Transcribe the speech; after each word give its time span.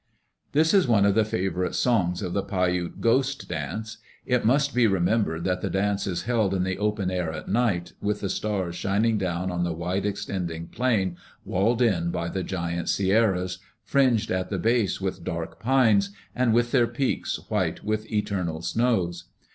"This 0.53 0.73
is 0.73 0.87
one 0.87 1.05
of 1.05 1.13
the 1.13 1.23
favorite 1.23 1.75
songs 1.75 2.23
of 2.23 2.33
the 2.33 2.41
Paiute 2.41 3.01
Ghost 3.01 3.47
dance.... 3.47 3.99
It 4.25 4.43
must 4.43 4.73
be 4.73 4.87
remembered 4.87 5.43
that 5.43 5.61
the 5.61 5.69
dance 5.69 6.07
is 6.07 6.23
held 6.23 6.55
in 6.55 6.63
the 6.63 6.79
open 6.79 7.11
air 7.11 7.31
at 7.31 7.47
night, 7.47 7.93
with 8.01 8.21
the 8.21 8.29
stars 8.31 8.73
shining 8.75 9.19
down 9.19 9.51
on 9.51 9.63
the 9.63 9.73
wide 9.75 10.07
extending 10.07 10.65
plain 10.65 11.17
walled 11.45 11.83
in 11.83 12.09
by 12.09 12.29
the 12.29 12.41
giant 12.43 12.89
Sierras, 12.89 13.59
fringed 13.83 14.31
at 14.31 14.49
the 14.49 14.57
base 14.57 14.99
with 14.99 15.23
dark 15.23 15.59
pines, 15.59 16.09
and 16.35 16.51
with 16.51 16.71
their 16.71 16.87
peaks 16.87 17.35
white 17.51 17.83
with 17.83 18.11
eternal 18.11 18.63
snows. 18.63 19.25